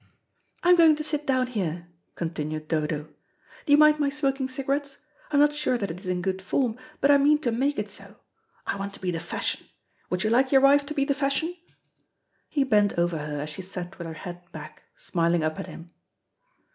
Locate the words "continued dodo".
2.15-3.09